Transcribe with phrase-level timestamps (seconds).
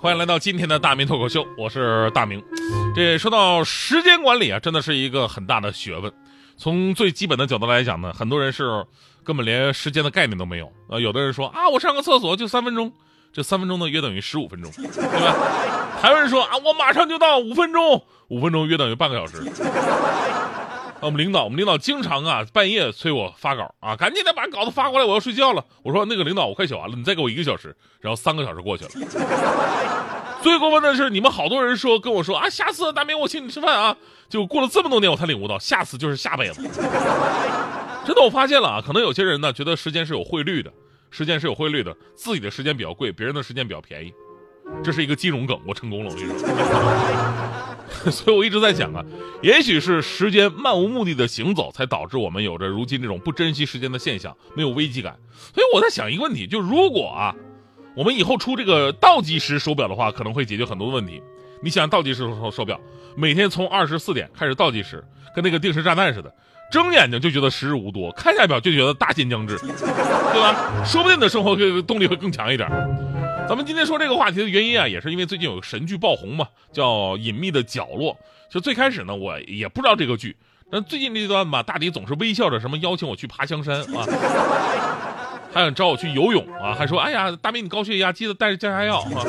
[0.00, 2.40] 欢迎来到今天的大明脱口秀，我是大明。
[2.94, 6.12] 这说到时间管理啊，真的是一个很大的学问。
[6.56, 8.86] 从最基本的角度来讲呢，很多人是
[9.24, 11.00] 根本连时间的概念都没有啊。
[11.00, 12.92] 有的人说啊，我上个厕所就三分钟，
[13.32, 14.86] 这三分钟呢约等于十五分钟，对
[15.20, 15.34] 吧？
[16.00, 19.42] 还有人说啊，我马上就到五分钟，五分钟约等于半个小时。
[21.00, 25.64] 我们领导，我们领导经常啊半夜催我发稿啊，赶紧的把稿子发过来，我要睡觉了。
[25.82, 27.76] 我说那个领导，我快写完了，你再给我一个小时。
[28.00, 28.90] 然后三个小时过去了。
[30.42, 33.96] 最过分的是，你们好多人说跟我说啊，下次大明我请你吃饭啊。
[34.28, 36.62] 就过了这么多年，我才领悟到，下次就是下辈子。
[38.04, 40.72] 真的，我发现了啊，可能有些人呢觉得时间是有汇率的，
[41.10, 44.12] 时间是有汇率的，自己的时间比较贵，别人的时间比较便宜。
[44.82, 47.67] 这是一个金融梗，我成功了，我跟你说。
[48.10, 49.04] 所以我一直在想啊，
[49.42, 55.16] 也许是时间漫无目的的行走，才导致我们有着如今这种不珍惜时间的现象，没有危机感。
[55.54, 57.34] 所以我在想一个问题，就如果啊，
[57.96, 61.22] 我们以后出这个倒计时手表的话，可能会解决很多问题。
[61.62, 62.80] 你想倒计时手手表，
[63.16, 65.04] 每天从二十四点开始倒计时，
[65.34, 66.32] 跟那个定时炸弹似的，
[66.70, 70.84] 睁眼睛就觉得时日无多，看下表就觉得大限将至，对吧？
[70.84, 72.68] 说不定你的生活动力会更强一点。
[73.48, 76.84] 咱们今天说这个话题的原因啊，也是因为最近有个神剧爆红嘛，叫
[77.16, 78.12] 《隐秘的角落》。
[78.50, 80.36] 就最开始呢，我也不知道这个剧，
[80.70, 84.04] 但最近这段吧，大迪总是微笑着什么邀请我去爬香山啊，
[85.50, 89.24] 还想找我去游泳啊，还说哎呀，大明你高血压，记得带着降压药啊。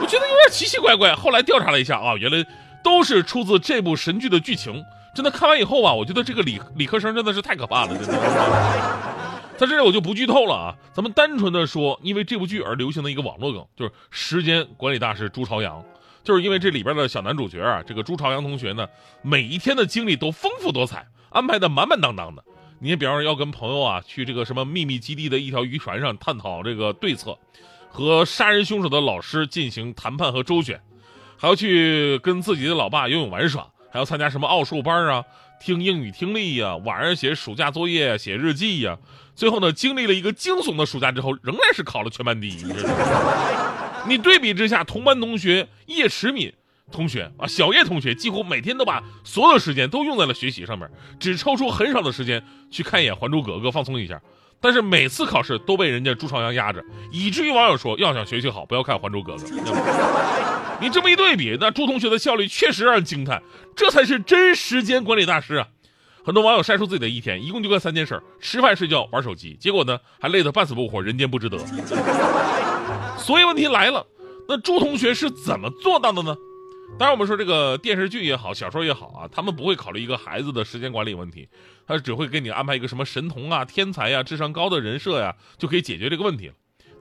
[0.00, 1.14] 我觉得有点奇奇怪怪。
[1.14, 2.42] 后来调查了一下啊，原来
[2.82, 4.82] 都是出自这部神剧的剧情。
[5.14, 9.17] 真的看完以后啊，我觉得这个理理科生真的是太可怕了，真的。
[9.58, 15.84] 在这里我就不剧透了啊，咱们单纯的说，因为这部剧而流行的一个网络梗，就是时间管理大师朱朝阳，
[16.22, 18.86] 就是因为这里边的小男主角啊，这个朱朝阳同学呢，
[19.20, 22.44] 每一天的经历都丰富多彩，安排的满满当当的。
[22.78, 27.36] 你比方说要跟朋友啊去这个什么秘密基地的一条渔船上探讨这个对策，
[27.90, 30.80] 和杀人凶手的老师进行谈判和周旋，
[31.36, 35.24] 还要去跟自己的老爸游泳玩耍，还要参加什么奥数班啊。
[35.60, 38.96] 听英语听力呀，晚上写暑假作业、写日记呀，
[39.34, 42.64] 最后呢，经历了一个惊悚的暑假之后，仍然是考了全班第一。
[44.06, 46.52] 你对比之下，同班同学叶迟敏
[46.90, 50.88] 同学啊，小叶同学几乎每天都把所有时间都用在了学习上面，
[51.18, 54.20] 只抽出很少的时间去看一眼《还珠格格》放松一下。
[54.60, 56.82] 但是每次考试都被人家朱朝阳压着，
[57.12, 59.44] 以至于网友说，要想学习好，不要看《还珠格格》。
[60.80, 63.42] 你这么一对比，那朱同学的效率确实让人惊叹，
[63.74, 65.68] 这才是真时间管理大师啊！
[66.24, 69.56] 很多网友晒出自己的一天，一共就干三件事：吃饭、睡觉、玩手机。
[69.58, 71.58] 结果呢，还累得半死不活，人间不值得。
[73.18, 74.06] 所以问题来了，
[74.48, 76.36] 那朱同学是怎么做到的呢？
[76.98, 81.48] 当然，我们说这个电视剧也好，小说也好啊，他们不会考虑一个孩子的时间管理问题，
[81.86, 86.54] 他只会给你安排一个什么神童啊、天才呀、智商高的人设呀，就可以解决这个问题了。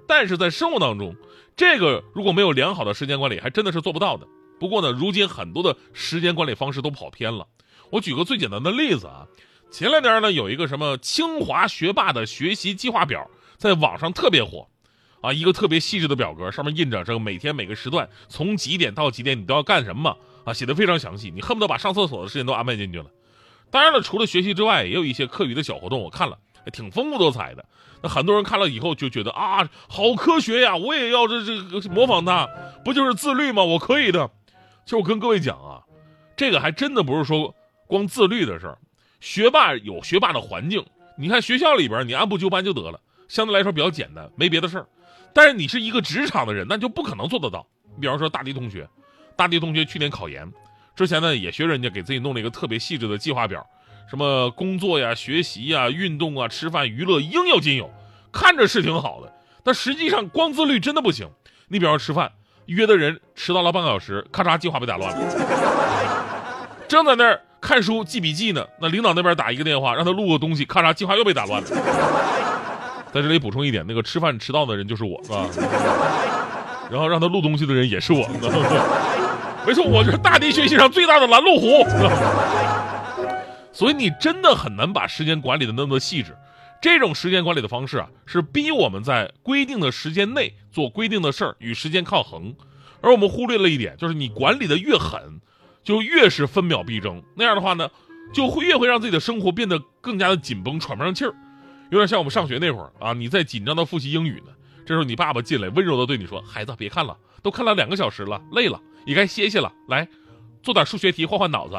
[0.08, 1.16] 但是在生活当中，
[1.56, 4.26] 这个如果没有良好的时间管理，还真的是做不到的。
[4.60, 7.48] 不过呢，如今很多的时间管理方式都跑偏了。
[7.92, 9.28] 我举个最简单的例子啊，
[9.70, 14.68] 前两天呢，有一个什么清华学霸的学习计划表，在网上特别火。
[15.20, 23.06] 啊，一个特别细致的表格，上面印着这个每天每个时段从几点到几点你都要干什么啊，写的非常详细，你恨不得把上厕所的时间都安排进去了。
[23.72, 26.38] 当然了，除了学习之外，也有一些课余的小活动，我看了
[26.72, 27.66] 挺丰富多彩的。
[28.02, 32.48] 那很多人看了以后就觉得啊，好科学呀，我也要这这个模仿他，
[32.86, 33.64] 不就是自律吗？
[33.64, 34.30] 我可以的。
[34.86, 35.82] 其实我跟各位讲啊，
[36.36, 37.54] 这个还真的不是说
[37.88, 38.78] 光自律的事儿，
[39.20, 40.86] 学霸有学霸的环境，
[41.18, 44.88] 你看学校里边你按部就班就得了，相对来说比较简单，没别的事儿。
[45.34, 47.66] 但是你是一个职场的人，那就不可能做得到。
[47.96, 48.88] 你比方说大迪同学，
[49.36, 50.52] 大迪同学去年考研，
[50.96, 53.66] 之前呢也学人家给自己弄了一个特别细致的计划表，
[54.10, 57.90] 什么工作呀、学习呀、运动啊、吃饭、娱乐应有尽有，
[58.32, 59.32] 看着是挺好的，
[59.64, 61.28] 但实际上光自律真的不行。
[61.68, 62.32] 你比方说吃饭，
[62.68, 65.18] 约的人迟到了半个小时，咔嚓计划被打乱了。
[66.88, 71.68] 正在那儿看书记笔记呢，那领导那边打一个电话让他录个东西，咔嚓计划又被打乱了。
[73.12, 75.46] 在这里补充一点，那个吃饭迟到的人就是我，是吧？
[76.90, 78.26] 然后让他录东西的人也是我，
[79.68, 81.84] 没错，我就是大地学习上最大的拦路虎。
[83.78, 86.36] 所以你真的很难把时间管理的那么细致。
[86.82, 92.56] 这种时间管理的方式啊，是逼我们在规定的时间内做规定的事儿，与时间抗衡。
[93.02, 95.42] 而我们忽略了一点，就是你管理的越狠，
[95.84, 97.22] 就越是分秒必争。
[97.36, 97.88] 那样的话呢，
[98.34, 101.36] 就会越会让自己的生活变得更加的紧绷，喘不上气儿。
[101.92, 104.52] 有点像我们上学那会儿啊，你在紧张的复习英语呢，
[104.88, 109.72] 这时候你爸爸进来，温柔的对你说：“孩子，别看了，都看了两个小时了，累了，也该歇歇了。
[109.88, 110.08] 来，
[110.64, 111.78] 做点数学题，换换脑子。”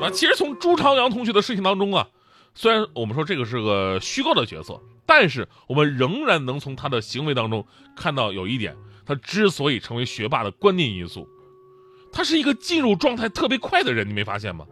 [0.00, 2.08] 啊，其实从朱朝阳同学的事情当中啊，
[2.54, 7.66] 虽然我们说这个是个虚构的角色，但是我们仍然能从他的行为当中
[7.96, 11.28] 看到有一点，他之所以成为学霸的关键因素，
[12.12, 14.66] 他是一个进入状态特别快的人，你没发现吗？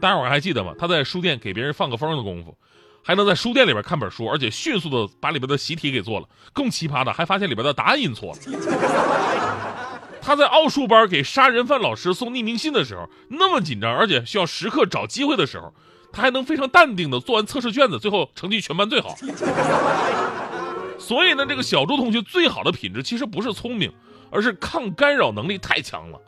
[0.00, 0.74] 大家伙还记得吗？
[0.78, 2.56] 他在书店给别人放个风的功夫。
[3.06, 6.28] 还能在书店里边看本书，而且迅速的把里边的习题给做了。
[6.54, 8.38] 更奇葩的，还发现里边的答案印错了。
[10.24, 15.74] 他在奥数班给杀人犯老师送匿名信的时候，那么紧张，而且需要时刻找机会的时候，
[16.10, 19.14] 他还能非常淡定的做完测试卷子，最后成绩全班最好。
[20.98, 23.92] 所以呢，这个小朱同学最好的品质其实不是聪明，
[24.30, 26.18] 而是抗干扰能力太强了。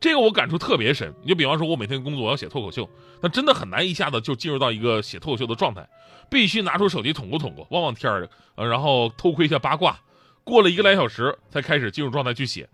[0.00, 1.14] 这个我感触特别深。
[1.22, 2.90] 你就比方说，我每天工作我要写脱口秀，
[3.20, 5.88] 那真的很难一下子就进入到一个写脱口秀的状态。
[6.28, 9.96] 必须拿出手机捅咕捅咕，望望天儿，呃，然后偷窥一下八卦，
[10.42, 12.68] 过了一个来小时才开始进入状态去写。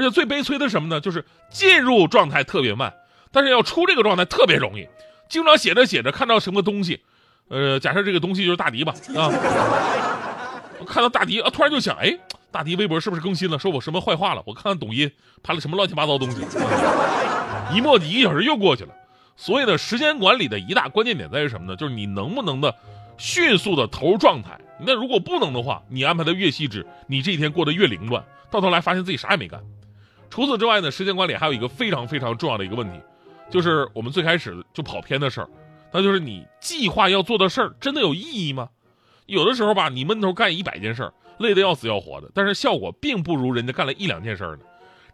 [0.00, 0.98] 而且最悲催的是什么呢？
[0.98, 2.90] 就是进入状态特别慢，
[3.30, 4.88] 但是要出这个状态特别容易。
[5.28, 7.02] 经常写着写着看到什么东西，
[7.48, 9.28] 呃，假设这个东西就是大迪吧，啊，
[10.86, 12.18] 看到大迪啊，突然就想，哎，
[12.50, 13.58] 大迪微博是不是更新了？
[13.58, 14.42] 说我什么坏话了？
[14.46, 15.12] 我看看抖音
[15.42, 16.38] 拍了什么乱七八糟东西，
[17.74, 18.94] 一墨一个小时又过去了。
[19.36, 21.76] 所以呢，时间管理的一大关键点在于什么呢？
[21.76, 22.74] 就是你能不能的
[23.18, 24.58] 迅速的投入状态。
[24.80, 29.60] 那如果不能的话，你安排的越细致，你这一天过得越凌乱，到头来发现自己啥也没干。
[30.30, 32.98] 除此之外呢，时间管理还有一个非常非常重要的一个问题，
[33.50, 35.48] 就是我们最开始就跑偏的事儿，
[35.92, 38.68] 那就是你计划要做的事儿真的有意义吗？
[39.26, 44.62] 有的时候吧，你闷头干一百件事儿，累得要死要活的，但是效果并不如人家干了一两件事儿呢。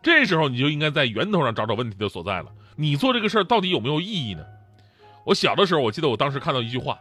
[0.02, 2.46] 这时候你就应该在源头上找找问题的所在了。
[2.76, 4.44] 你做这个事儿到底有没有意义呢？
[5.24, 6.98] 我小的时候，我记得我当时看到一句话：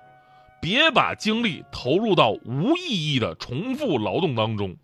[0.62, 4.76] 别把精力投入到无意义的重复劳动当中。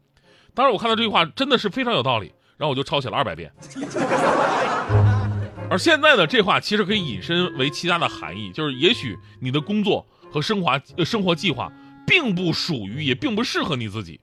[0.53, 3.51] 当然，我看到这句话真的是非常有道理，然后我就抄写了二百遍。
[5.67, 11.73] 而现在呢，这话其实可以引申为其他的含义，就是也许你的工作和生活生活计划
[12.05, 14.21] 并不属于，也并不适合你自己。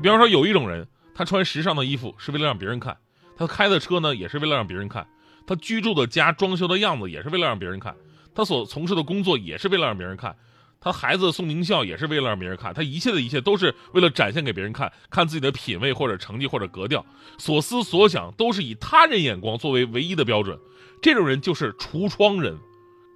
[0.00, 2.96] 比方说，有一种人，他穿时尚的衣服是为了让别人看。
[3.36, 5.04] 他开的车呢，也是为了让别人看；
[5.46, 7.92] 他居住的家装修的样子，也是为了让别人看；
[8.34, 10.32] 他所从事的工作，也是为了让别人看；
[10.80, 17.04] 他孩子送名校，也是为了让别人看；他一切的一切，都是为了展现给别人看，看自己的品味或者成绩或者格调，
[17.36, 20.58] 所思所想都是以他人眼光作为唯一的标准。
[21.02, 22.58] 这种人就是橱窗人，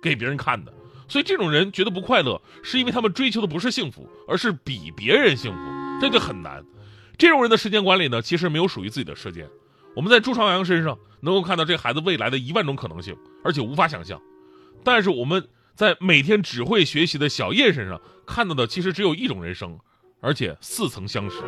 [0.02, 0.72] 给别人看的。
[1.08, 6.64] 所以这种人觉得不快乐，是因为他们追求的不是幸福，而是比别人幸福，这就很难。
[7.17, 9.49] 这种人的时间管理呢，其实没有属于自己的时间。
[9.94, 14.20] 我们在朱朝阳身上能够看到这孩子未来的一万种可能性，而且无法想象。
[14.82, 19.78] 但是我们在每天只会学习的小叶身上看到的，其实只有一种人生，
[20.20, 21.42] 而且似曾相识。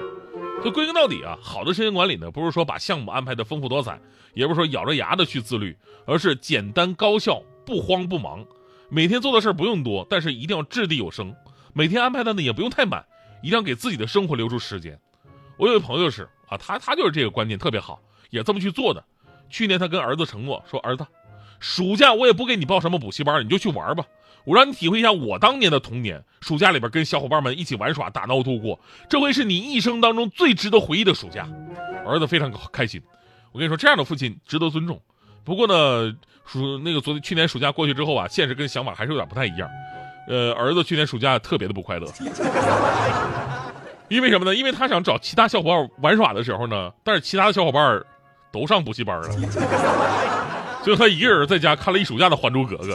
[0.64, 4.00] 就归根到底啊，好的时间管理呢，不是说把项目安排的丰富多彩，
[4.34, 5.76] 也不是说咬着牙的去自律，
[6.06, 8.44] 而是简单高效，不慌不忙。
[8.88, 11.34] 每天做的事儿不用多，但是一定要掷地有声。
[11.72, 13.04] 每天安排的呢也不用太满，
[13.42, 14.98] 一定要给自己的生活留出时间。
[15.56, 18.00] 我有个朋友是啊，他他就是这个观念特别好。
[18.30, 19.04] 也这么去做的。
[19.48, 21.06] 去年他跟儿子承诺说：“儿子，
[21.58, 24.04] 暑假我也不给你报什么补习班，你就去玩吧。
[24.44, 28.78] 我让你体会一下我当年的童年，暑假里边跟小伙伴们一起玩耍、打闹度过。
[29.08, 31.48] 这会是你一生当中最值得回忆的暑假。”
[32.06, 33.02] 儿子非常开心。
[33.50, 35.00] 我跟你说，这样的父亲值得尊重。
[35.42, 36.14] 不过呢，
[36.44, 39.68] 暑那个昨天去年暑假过去之后啊，现实跟想法还是有点不太一样。
[40.28, 42.06] 呃，儿子去年暑假特别的不快乐，
[44.08, 44.54] 因为什么呢？
[44.54, 48.00] 因为他想找其他小伙伴玩耍的时候呢，但是其他的小伙伴。
[48.52, 49.28] 都上补习班了，
[50.86, 52.94] 就他一个人在家看了一暑假的《还珠格格》。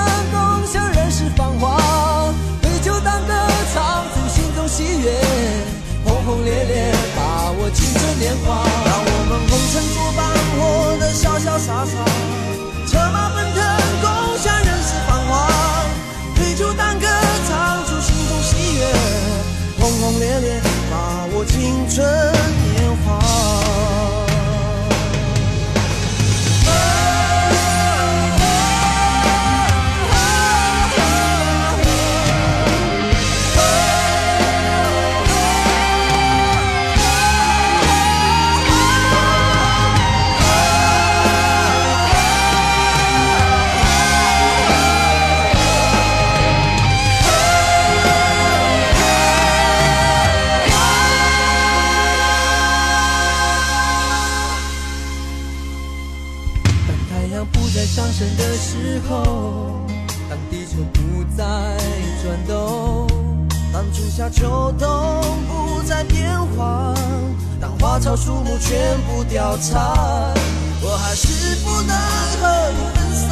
[8.31, 10.19] 让我们红尘作伴，
[10.55, 10.59] 活
[10.99, 11.91] 得潇潇洒洒，
[12.87, 13.59] 策马奔腾，
[14.01, 14.07] 共
[14.39, 15.31] 享人世繁华。
[16.35, 17.05] 对酒当歌，
[17.47, 18.81] 唱出心中喜悦，
[19.79, 21.99] 轰轰烈烈，把握青春
[69.31, 69.79] 全部凋残，
[70.81, 71.95] 我还是不能
[72.41, 72.43] 和
[72.75, 73.31] 你分散，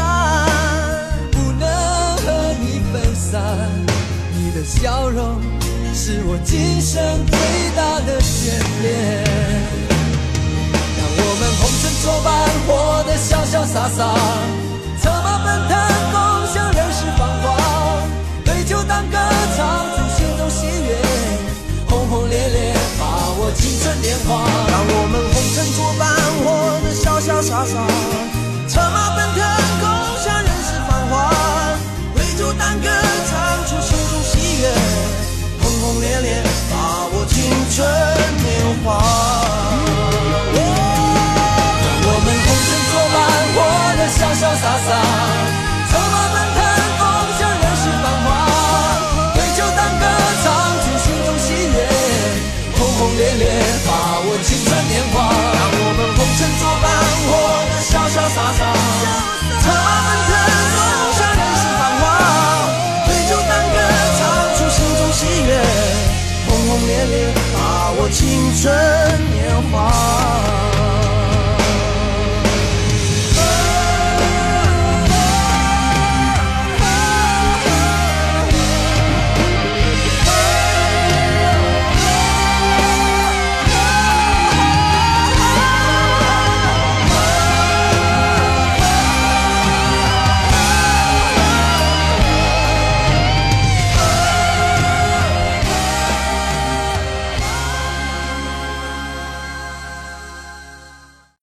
[1.30, 1.68] 不能
[2.24, 2.26] 和
[2.62, 3.42] 你分散。
[4.34, 5.42] 你的笑容
[5.94, 7.38] 是我今生最
[7.76, 8.48] 大的眷
[8.82, 9.24] 恋。
[10.96, 14.00] 让我们红尘作伴，活得潇潇洒洒，
[15.02, 15.76] 策马奔腾，
[16.14, 16.18] 共
[16.54, 17.46] 享人世繁华。
[18.46, 19.18] 对酒当歌，
[19.58, 20.96] 唱出心中喜悦，
[21.90, 23.04] 轰轰烈烈，把
[23.38, 24.59] 握青春年华。
[25.60, 26.48] 我们红尘作伴，活
[26.82, 27.76] 得潇潇洒洒，